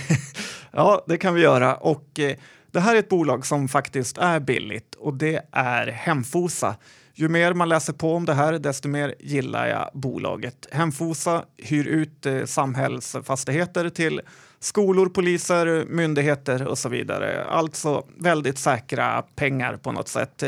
[0.72, 1.76] ja, det kan vi göra.
[1.76, 2.36] Och eh,
[2.72, 6.76] det här är ett bolag som faktiskt är billigt och det är Hemfosa.
[7.14, 10.68] Ju mer man läser på om det här, desto mer gillar jag bolaget.
[10.72, 14.22] Hemfosa hyr ut eh, samhällsfastigheter till
[14.60, 17.46] skolor, poliser, myndigheter och så vidare.
[17.46, 20.44] Alltså väldigt säkra pengar på något sätt.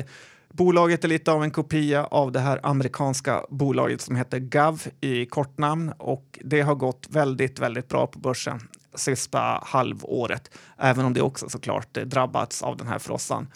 [0.53, 5.25] Bolaget är lite av en kopia av det här amerikanska bolaget som heter Gav i
[5.25, 8.59] kortnamn och det har gått väldigt, väldigt bra på börsen
[8.95, 13.47] sista halvåret, även om det också såklart drabbats av den här frossan.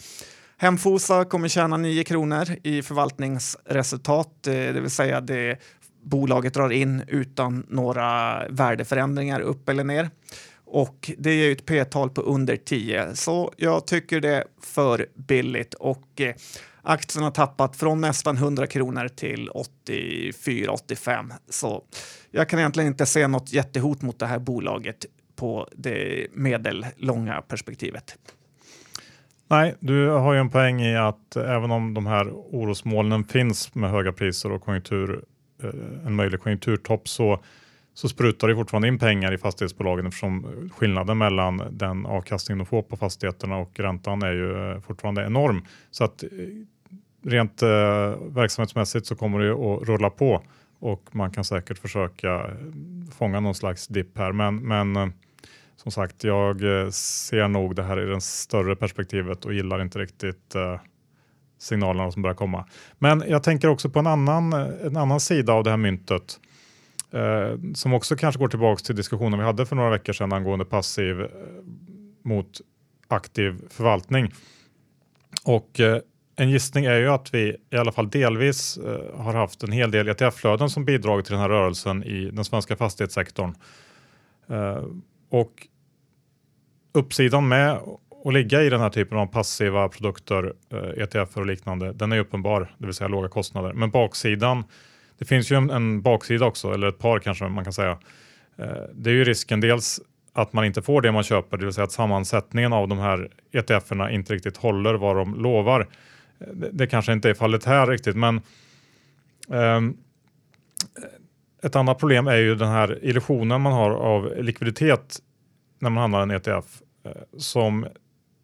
[0.56, 5.58] Hemfosa kommer tjäna 9 kronor i förvaltningsresultat, eh, det vill säga det
[6.02, 10.10] bolaget drar in utan några värdeförändringar upp eller ner.
[10.66, 15.74] Och det ger ett p-tal på under 10, så jag tycker det är för billigt.
[15.74, 16.34] Och eh,
[16.86, 19.50] Aktien har tappat från nästan 100 kronor till
[19.86, 21.32] 84-85.
[21.48, 21.84] Så
[22.30, 28.16] jag kan egentligen inte se något jättehot mot det här bolaget på det medellånga perspektivet.
[29.48, 33.90] Nej, du har ju en poäng i att även om de här orosmolnen finns med
[33.90, 35.24] höga priser och konjunktur,
[35.62, 37.42] eh, en möjlig konjunkturtopp så,
[37.94, 42.82] så sprutar det fortfarande in pengar i fastighetsbolagen eftersom skillnaden mellan den avkastning de får
[42.82, 45.64] på fastigheterna och räntan är ju eh, fortfarande enorm.
[45.90, 46.28] Så att eh,
[47.24, 47.68] rent eh,
[48.20, 50.42] verksamhetsmässigt så kommer det att rulla på
[50.78, 52.50] och man kan säkert försöka eh,
[53.18, 54.32] fånga någon slags dipp här.
[54.32, 55.08] Men, men eh,
[55.76, 59.98] som sagt, jag eh, ser nog det här i det större perspektivet och gillar inte
[59.98, 60.80] riktigt eh,
[61.58, 62.66] signalerna som börjar komma.
[62.98, 66.40] Men jag tänker också på en annan, eh, en annan sida av det här myntet
[67.12, 70.64] eh, som också kanske går tillbaka till diskussionen vi hade för några veckor sedan angående
[70.64, 71.28] passiv eh,
[72.22, 72.60] mot
[73.08, 74.32] aktiv förvaltning.
[75.44, 76.00] Och eh,
[76.36, 79.90] en gissning är ju att vi i alla fall delvis eh, har haft en hel
[79.90, 83.54] del ETF-flöden som bidragit till den här rörelsen i den svenska fastighetssektorn.
[84.48, 84.84] Eh,
[85.30, 85.66] och
[86.92, 87.78] uppsidan med
[88.24, 92.18] att ligga i den här typen av passiva produkter, eh, ETF och liknande, den är
[92.18, 93.72] uppenbar, det vill säga låga kostnader.
[93.72, 94.64] Men baksidan,
[95.18, 97.98] det finns ju en, en baksida också, eller ett par kanske man kan säga.
[98.58, 100.00] Eh, det är ju risken dels
[100.32, 103.28] att man inte får det man köper, det vill säga att sammansättningen av de här
[103.52, 105.88] ETFerna inte riktigt håller vad de lovar.
[106.38, 108.40] Det, det kanske inte är fallet här riktigt, men
[109.48, 109.96] um,
[111.62, 115.18] ett annat problem är ju den här illusionen man har av likviditet
[115.78, 117.86] när man handlar en ETF eh, som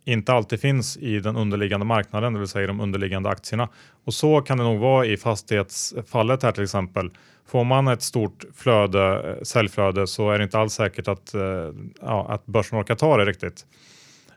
[0.05, 3.69] inte alltid finns i den underliggande marknaden, det vill säga de underliggande aktierna.
[4.05, 7.11] Och så kan det nog vara i fastighetsfallet här till exempel.
[7.47, 11.71] Får man ett stort flöde, eh, säljflöde så är det inte alls säkert att, eh,
[12.01, 13.67] ja, att börsen orkar ta det riktigt.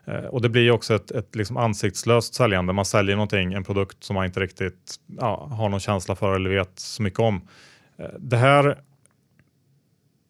[0.04, 2.72] Eh, och det blir också ett, ett liksom ansiktslöst säljande.
[2.72, 6.50] Man säljer någonting, en produkt som man inte riktigt ja, har någon känsla för eller
[6.50, 7.48] vet så mycket om.
[7.96, 8.78] Eh, det här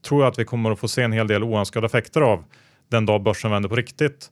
[0.04, 2.44] tror jag att vi kommer att få se en hel del oönskade effekter av
[2.88, 4.30] den dag börsen vänder på riktigt.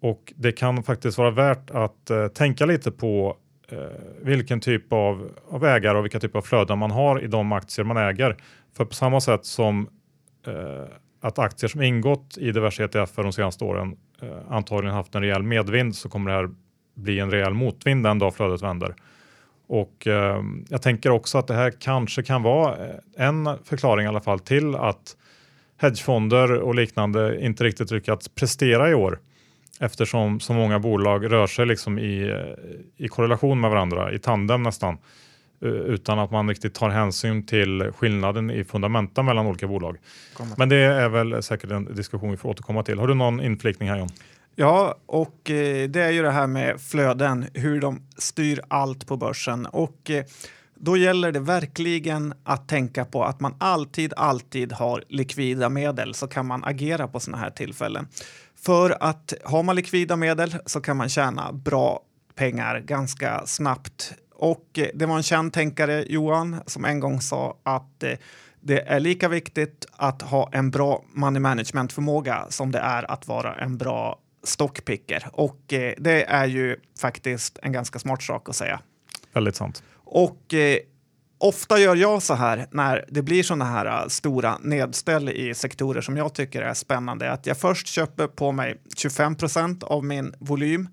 [0.00, 3.36] Och det kan faktiskt vara värt att eh, tänka lite på
[3.68, 3.78] eh,
[4.22, 7.84] vilken typ av, av ägare och vilka typer av flöden man har i de aktier
[7.84, 8.36] man äger.
[8.76, 9.88] För på samma sätt som
[10.46, 10.84] eh,
[11.20, 15.42] att aktier som ingått i diverse ETFer de senaste åren Eh, antagligen haft en rejäl
[15.42, 16.48] medvind så kommer det här
[16.94, 18.94] bli en rejäl motvind den dag flödet vänder.
[19.66, 24.08] Och eh, jag tänker också att det här kanske kan vara eh, en förklaring i
[24.08, 25.16] alla fall till att
[25.76, 29.18] hedgefonder och liknande inte riktigt lyckats prestera i år
[29.80, 34.62] eftersom så många bolag rör sig liksom i, eh, i korrelation med varandra, i tandem
[34.62, 34.98] nästan, eh,
[35.60, 39.96] utan att man riktigt tar hänsyn till skillnaden i fundamenta mellan olika bolag.
[40.56, 42.98] Men det är väl säkert en diskussion vi får återkomma till.
[42.98, 44.08] Har du någon inflikning här John?
[44.54, 49.16] Ja, och eh, det är ju det här med flöden, hur de styr allt på
[49.16, 49.66] börsen.
[49.66, 50.24] Och eh,
[50.74, 56.26] då gäller det verkligen att tänka på att man alltid, alltid har likvida medel så
[56.26, 58.08] kan man agera på sådana här tillfällen.
[58.56, 62.00] För att har man likvida medel så kan man tjäna bra
[62.34, 64.14] pengar ganska snabbt.
[64.38, 68.12] Och eh, det var en känd tänkare, Johan, som en gång sa att eh,
[68.60, 73.54] det är lika viktigt att ha en bra money management-förmåga som det är att vara
[73.54, 75.28] en bra stockpicker.
[75.32, 78.80] Och eh, det är ju faktiskt en ganska smart sak att säga.
[79.32, 79.82] Väldigt sant.
[80.04, 80.54] Och
[81.38, 86.16] ofta gör jag så här när det blir sådana här stora nedställ i sektorer som
[86.16, 90.88] jag tycker är spännande, att jag först köper på mig 25 procent av min volym.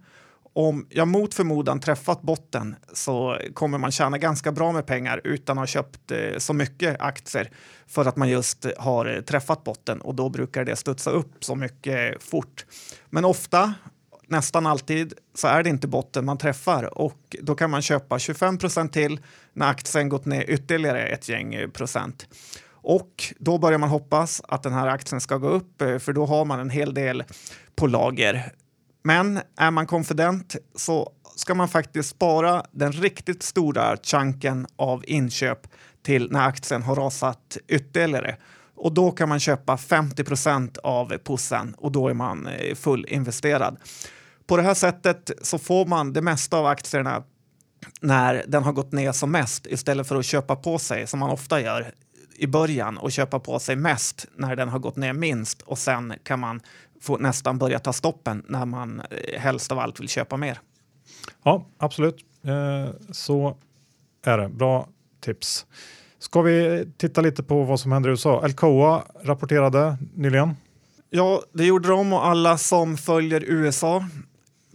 [0.57, 5.57] Om jag mot förmodan träffat botten så kommer man tjäna ganska bra med pengar utan
[5.57, 7.49] att ha köpt eh, så mycket aktier
[7.87, 11.55] för att man just har eh, träffat botten och då brukar det studsa upp så
[11.55, 12.65] mycket fort.
[13.09, 13.73] Men ofta
[14.27, 18.57] nästan alltid så är det inte botten man träffar och då kan man köpa 25
[18.57, 19.19] procent till
[19.53, 22.27] när aktien gått ner ytterligare ett gäng eh, procent.
[22.71, 26.45] Och då börjar man hoppas att den här aktien ska gå upp för då har
[26.45, 27.23] man en hel del
[27.75, 28.51] på lager.
[29.05, 35.67] Men är man konfident så ska man faktiskt spara den riktigt stora chunken av inköp
[36.03, 38.37] till när aktien har rasat ytterligare.
[38.75, 43.77] Och då kan man köpa 50 procent av pussen och då är man eh, fullinvesterad.
[44.47, 47.23] På det här sättet så får man det mesta av aktierna
[48.01, 51.29] när den har gått ner som mest istället för att köpa på sig som man
[51.29, 51.93] ofta gör
[52.37, 56.13] i början och köpa på sig mest när den har gått ner minst och sen
[56.23, 56.61] kan man
[57.05, 60.59] få nästan börja ta stoppen när man eh, helst av allt vill köpa mer.
[61.43, 62.17] Ja, absolut.
[62.43, 63.57] Eh, så
[64.25, 64.49] är det.
[64.49, 64.87] Bra
[65.21, 65.65] tips.
[66.19, 68.43] Ska vi titta lite på vad som händer i USA?
[68.43, 70.55] Alcoa rapporterade nyligen.
[71.09, 74.05] Ja, det gjorde de och alla som följer USA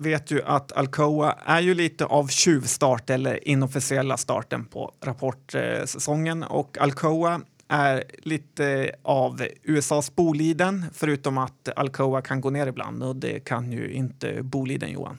[0.01, 6.79] vet ju att Alcoa är ju lite av tjuvstart eller inofficiella starten på rapportsäsongen och
[6.79, 7.41] Alcoa
[7.71, 13.73] är lite av USAs Boliden förutom att Alcoa kan gå ner ibland och det kan
[13.73, 15.19] ju inte Boliden Johan.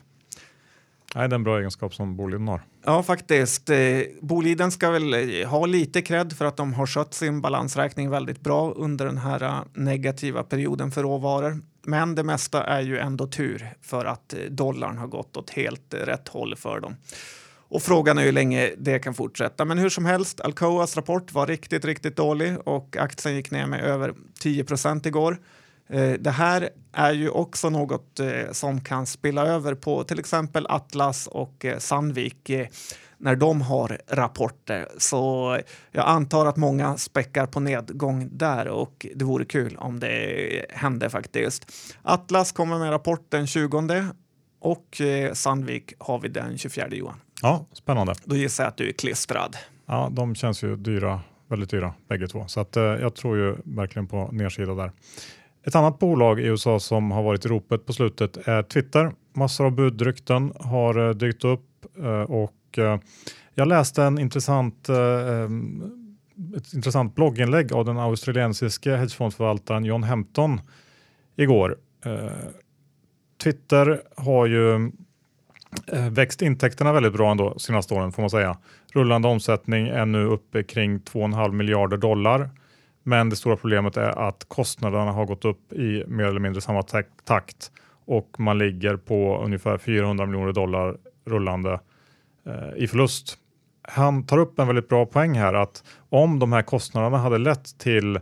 [1.16, 2.62] Nej, det är en bra egenskap som Boliden har.
[2.86, 3.70] Ja, faktiskt.
[3.70, 3.78] Eh,
[4.22, 8.42] Boliden ska väl eh, ha lite cred för att de har skött sin balansräkning väldigt
[8.42, 11.62] bra under den här eh, negativa perioden för råvaror.
[11.84, 16.28] Men det mesta är ju ändå tur för att dollarn har gått åt helt rätt
[16.28, 16.96] håll för dem.
[17.72, 19.66] Och frågan är hur länge det kan fortsätta.
[19.66, 23.84] Men hur som helst, Alcoas rapport var riktigt, riktigt dålig och aktien gick ner med
[23.84, 25.38] över 10 procent igår.
[25.90, 30.66] Eh, det här är ju också något eh, som kan spilla över på till exempel
[30.70, 32.52] Atlas och eh, Sandvik
[33.18, 34.88] när de har rapporter.
[34.98, 35.58] Så
[35.92, 41.10] jag antar att många späckar på nedgång där och det vore kul om det hände
[41.10, 41.72] faktiskt.
[42.02, 44.06] Atlas kommer med rapport den 20
[44.60, 45.02] och
[45.34, 47.20] Sandvik har vi den 24 Johan.
[47.42, 48.14] Ja, spännande.
[48.26, 49.58] Då gissar jag att du är klistrad.
[49.86, 52.48] Ja, de känns ju dyra, väldigt dyra bägge två.
[52.48, 54.92] Så att, eh, jag tror ju verkligen på nedsida där.
[55.64, 59.12] Ett annat bolag i USA som har varit i ropet på slutet är Twitter.
[59.34, 63.00] Massor av budrykten har eh, dykt upp eh, och eh,
[63.56, 64.90] jag läste en intressant,
[66.58, 70.62] ett intressant blogginlägg av den australiensiske hedgefondförvaltaren John Hampton
[71.36, 71.78] igår.
[73.44, 74.92] Twitter har ju
[75.88, 78.58] Eh, växt intäkterna väldigt bra ändå senaste åren får man säga.
[78.94, 82.50] Rullande omsättning är nu uppe kring 2,5 miljarder dollar
[83.04, 86.84] men det stora problemet är att kostnaderna har gått upp i mer eller mindre samma
[87.24, 87.72] takt
[88.06, 91.80] och man ligger på ungefär 400 miljoner dollar rullande
[92.46, 93.38] eh, i förlust.
[93.82, 97.80] Han tar upp en väldigt bra poäng här att om de här kostnaderna hade lett
[97.80, 98.20] till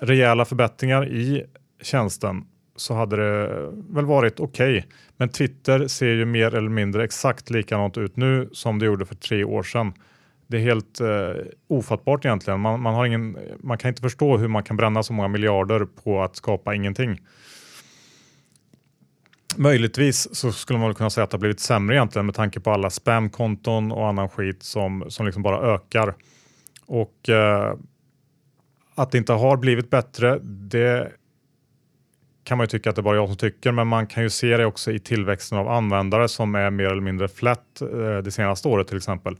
[0.00, 1.44] rejäla förbättringar i
[1.82, 2.44] tjänsten
[2.76, 4.78] så hade det väl varit okej.
[4.78, 4.90] Okay.
[5.16, 9.14] Men Twitter ser ju mer eller mindre exakt likadant ut nu som det gjorde för
[9.14, 9.92] tre år sedan.
[10.46, 11.32] Det är helt eh,
[11.68, 12.60] ofattbart egentligen.
[12.60, 15.84] Man, man, har ingen, man kan inte förstå hur man kan bränna så många miljarder
[15.84, 17.20] på att skapa ingenting.
[19.56, 22.70] Möjligtvis så skulle man kunna säga att det har blivit sämre egentligen med tanke på
[22.70, 26.14] alla spamkonton och annan skit som, som liksom bara ökar.
[26.86, 27.74] Och eh,
[28.94, 31.12] att det inte har blivit bättre, det
[32.44, 34.30] kan man ju tycka att det är bara jag som tycker, men man kan ju
[34.30, 38.30] se det också i tillväxten av användare som är mer eller mindre flat eh, det
[38.30, 39.36] senaste året till exempel.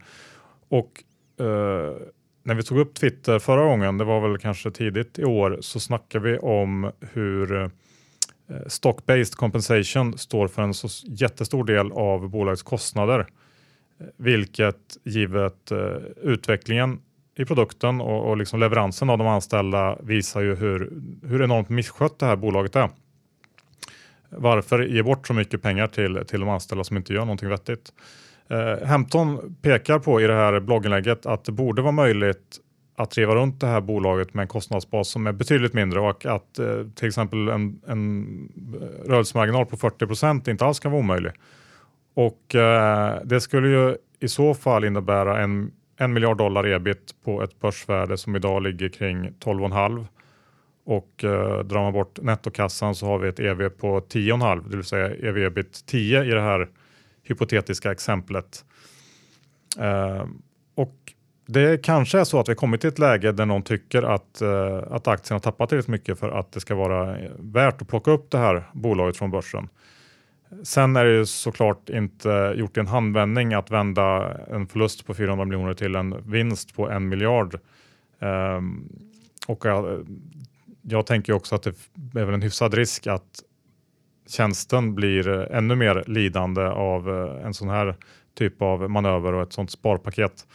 [0.69, 1.03] Och
[1.39, 1.95] eh,
[2.43, 5.79] när vi tog upp Twitter förra gången, det var väl kanske tidigt i år, så
[5.79, 7.69] snackade vi om hur eh,
[8.67, 13.27] stock-based compensation står för en så jättestor del av bolagets kostnader.
[14.17, 16.99] Vilket givet eh, utvecklingen
[17.37, 20.91] i produkten och, och liksom leveransen av de anställda visar ju hur,
[21.23, 22.89] hur enormt misskött det här bolaget är.
[24.29, 27.93] Varför ge bort så mycket pengar till, till de anställda som inte gör någonting vettigt?
[28.47, 32.59] Eh, Hampton pekar på i det här blogginlägget att det borde vara möjligt
[32.95, 36.59] att driva runt det här bolaget med en kostnadsbas som är betydligt mindre och att
[36.59, 38.25] eh, till exempel en, en
[38.81, 41.31] eh, rörelsemarginal på 40 procent inte alls kan vara omöjlig.
[42.13, 47.43] Och eh, det skulle ju i så fall innebära en, en miljard dollar ebit på
[47.43, 50.05] ett börsvärde som idag ligger kring 12,5
[50.85, 54.85] och eh, drar man bort nettokassan så har vi ett EV på 10,5 det vill
[54.85, 56.69] säga EV ebit 10 i det här
[57.23, 58.65] hypotetiska exemplet.
[59.79, 60.25] Eh,
[60.75, 61.13] och
[61.45, 64.83] det kanske är så att vi kommit till ett läge där någon tycker att, eh,
[64.91, 68.11] att aktien har tappat tillräckligt mycket för att det ska vara eh, värt att plocka
[68.11, 69.69] upp det här bolaget från börsen.
[70.63, 75.13] Sen är det ju såklart inte gjort i en handvändning att vända en förlust på
[75.13, 77.59] 400 miljoner till en vinst på en miljard.
[78.19, 78.89] Um,
[79.47, 80.07] och jag,
[80.81, 81.63] jag tänker också att
[81.93, 83.43] det är väl en hyfsad risk att
[84.27, 87.95] tjänsten blir ännu mer lidande av eh, en sån här
[88.37, 90.47] typ av manöver och ett sånt sparpaket.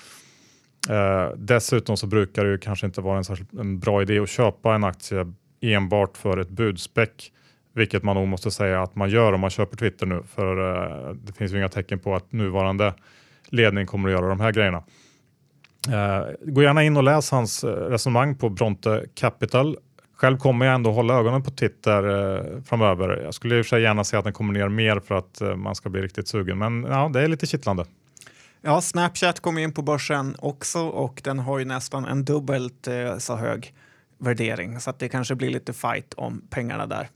[0.88, 4.74] Eh, dessutom så brukar det ju kanske inte vara en, en bra idé att köpa
[4.74, 7.32] en aktie enbart för ett budspäck,
[7.72, 11.14] vilket man nog måste säga att man gör om man köper Twitter nu, för eh,
[11.14, 12.94] det finns ju inga tecken på att nuvarande
[13.48, 14.82] ledning kommer att göra de här grejerna.
[15.88, 19.76] Eh, gå gärna in och läs hans eh, resonemang på Bronte Capital
[20.20, 23.22] själv kommer jag ändå hålla ögonen på Twitter eh, framöver.
[23.24, 25.40] Jag skulle i och för sig gärna se att den kommer ner mer för att
[25.40, 27.84] eh, man ska bli riktigt sugen, men ja, det är lite kittlande.
[28.62, 33.18] Ja, Snapchat kom in på börsen också och den har ju nästan en dubbelt eh,
[33.18, 33.74] så hög
[34.18, 37.08] värdering så att det kanske blir lite fight om pengarna där.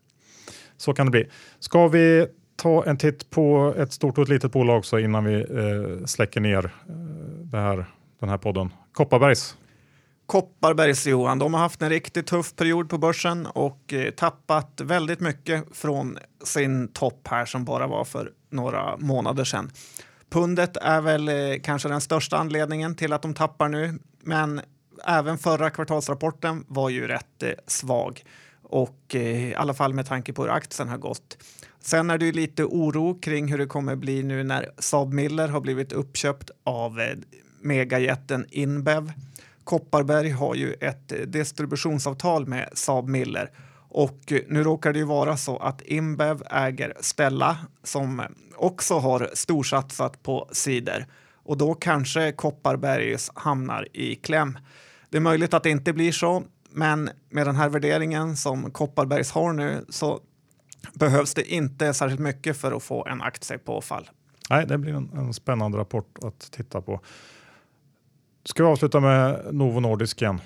[0.76, 1.28] Så kan det bli.
[1.58, 5.34] Ska vi ta en titt på ett stort och ett litet bolag också innan vi
[5.34, 6.94] eh, släcker ner eh,
[7.42, 7.86] det här,
[8.20, 8.70] den här podden?
[8.92, 9.56] Kopparbergs
[10.26, 15.20] Kopparbergs Johan, de har haft en riktigt tuff period på börsen och eh, tappat väldigt
[15.20, 19.70] mycket från sin topp här som bara var för några månader sedan.
[20.30, 24.60] Pundet är väl eh, kanske den största anledningen till att de tappar nu, men
[25.06, 28.22] även förra kvartalsrapporten var ju rätt eh, svag
[28.64, 31.38] och eh, i alla fall med tanke på hur aktien har gått.
[31.80, 35.48] Sen är det ju lite oro kring hur det kommer bli nu när Saab Miller
[35.48, 37.16] har blivit uppköpt av eh,
[37.60, 39.12] megajätten Inbev
[39.64, 43.50] Kopparberg har ju ett eh, distributionsavtal med Saab Miller
[43.88, 48.22] och nu råkar det ju vara så att Inbev äger Stella som
[48.56, 54.58] också har storsatsat på cider och då kanske Kopparbergs hamnar i kläm.
[55.10, 56.42] Det är möjligt att det inte blir så,
[56.74, 60.20] men med den här värderingen som Kopparbergs har nu så
[60.94, 64.10] behövs det inte särskilt mycket för att få en aktie på fall.
[64.50, 67.00] Nej, det blir en, en spännande rapport att titta på.
[68.44, 70.40] Ska vi avsluta med Novo Nordisk igen?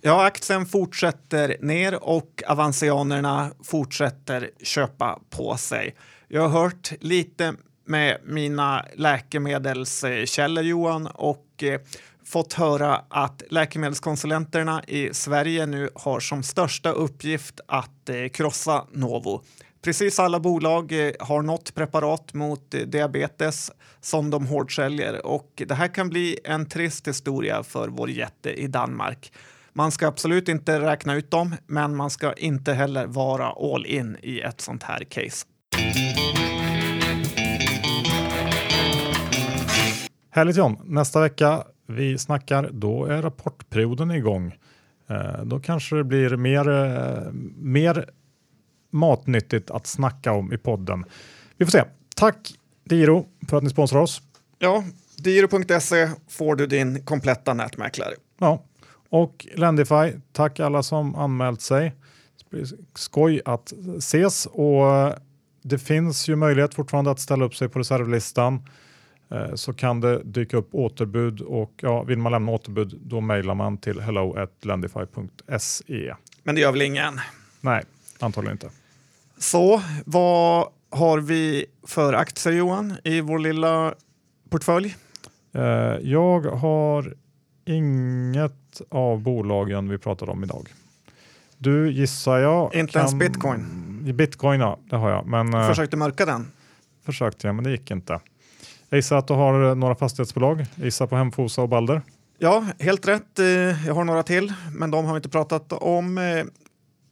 [0.00, 5.94] Ja, aktien fortsätter ner och avansianerna fortsätter köpa på sig.
[6.28, 7.54] Jag har hört lite
[7.84, 11.80] med mina läkemedelskällor Johan och eh,
[12.26, 19.42] fått höra att läkemedelskonsulenterna i Sverige nu har som största uppgift att eh, krossa Novo.
[19.82, 23.70] Precis alla bolag eh, har något preparat mot eh, diabetes
[24.00, 28.66] som de hårdsäljer och det här kan bli en trist historia för vår jätte i
[28.66, 29.32] Danmark.
[29.72, 34.16] Man ska absolut inte räkna ut dem, men man ska inte heller vara all in
[34.22, 35.46] i ett sånt här case.
[40.30, 40.76] Härligt John!
[40.84, 44.54] Nästa vecka vi snackar, då är rapportperioden igång.
[45.08, 48.10] Eh, då kanske det blir mer, eh, mer
[48.90, 51.04] matnyttigt att snacka om i podden.
[51.56, 51.84] Vi får se.
[52.16, 54.22] Tack Diro för att ni sponsrar oss.
[54.58, 54.84] Ja,
[55.16, 58.14] Diro.se får du din kompletta nätmäklare.
[58.38, 58.64] Ja,
[59.08, 61.94] och Lendify, tack alla som anmält sig.
[62.94, 65.14] Skoj att ses och
[65.62, 68.60] det finns ju möjlighet fortfarande att ställa upp sig på reservlistan eh,
[69.54, 73.78] så kan det dyka upp återbud och ja, vill man lämna återbud då mejlar man
[73.78, 76.14] till hello@lendify.se.
[76.42, 77.20] Men det gör väl ingen?
[77.60, 77.84] Nej,
[78.20, 78.70] antagligen inte.
[79.38, 83.94] Så vad har vi för aktier Johan i vår lilla
[84.50, 84.96] portfölj?
[85.52, 85.62] Eh,
[86.02, 87.14] jag har
[87.64, 90.68] inget av bolagen vi pratade om idag.
[91.58, 92.74] Du gissar jag.
[92.74, 93.00] Inte kan...
[93.00, 93.64] ens bitcoin?
[94.14, 95.26] Bitcoin ja, det har jag.
[95.26, 96.50] Men, eh, Försökte mörka den?
[97.04, 98.20] Försökte jag, men det gick inte.
[98.88, 100.66] Jag gissar att du har några fastighetsbolag.
[100.74, 102.02] Gissa på Hemfosa och Balder.
[102.38, 103.38] Ja, helt rätt.
[103.38, 106.20] Eh, jag har några till, men de har vi inte pratat om.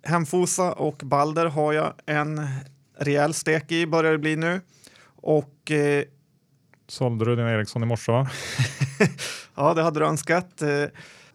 [0.03, 2.47] Hemfosa och Balder har jag en
[2.99, 4.61] rejäl stek i, börjar det bli nu.
[5.17, 6.05] Och eh,
[6.89, 8.31] Sålde du din Ericsson i morse va?
[9.55, 10.63] ja, det hade du önskat.
[10.63, 10.69] Eh,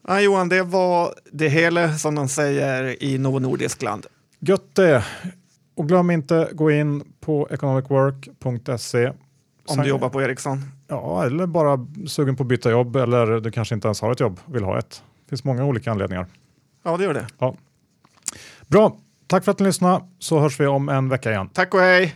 [0.08, 4.06] ja, Johan, det var det hela som de säger i Novo Nordiskland.
[4.40, 5.06] Gött det!
[5.76, 9.12] Och glöm inte gå in på economicwork.se.
[9.70, 10.72] Om du jobbar på Ericsson?
[10.88, 14.20] Ja, eller bara sugen på att byta jobb eller du kanske inte ens har ett
[14.20, 15.04] jobb, vill ha ett.
[15.26, 16.28] Det finns många olika anledningar.
[16.84, 17.28] Ja, det gör det.
[17.40, 17.56] Ja.
[18.68, 18.98] Bra,
[19.28, 21.50] tack för att ni lyssnade så hörs vi om en vecka igen.
[21.54, 22.16] Tack och hej!